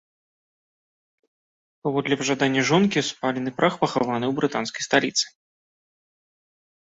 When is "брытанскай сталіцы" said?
4.39-5.25